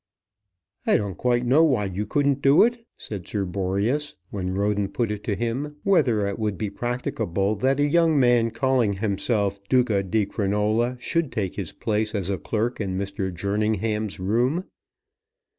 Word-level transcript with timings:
"I 0.87 0.97
don't 0.97 1.13
quite 1.15 1.45
know 1.45 1.63
why 1.63 1.85
you 1.85 2.07
couldn't 2.07 2.41
do 2.41 2.63
it," 2.63 2.83
said 2.97 3.27
Sir 3.27 3.45
Boreas, 3.45 4.15
when 4.31 4.55
Roden 4.55 4.87
put 4.87 5.11
it 5.11 5.23
to 5.25 5.35
him 5.35 5.75
whether 5.83 6.25
it 6.27 6.39
would 6.39 6.57
be 6.57 6.71
practicable 6.71 7.53
that 7.57 7.79
a 7.79 7.85
young 7.85 8.19
man 8.19 8.49
calling 8.49 8.93
himself 8.93 9.59
Duca 9.69 10.01
di 10.01 10.25
Crinola 10.25 10.99
should 10.99 11.31
take 11.31 11.53
his 11.55 11.71
place 11.71 12.15
as 12.15 12.31
a 12.31 12.39
clerk 12.39 12.81
in 12.81 12.97
Mr. 12.97 13.31
Jerningham's 13.31 14.19
room. 14.19 14.63